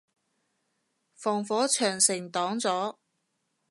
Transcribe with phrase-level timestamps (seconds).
[1.13, 2.95] 防火長城擋咗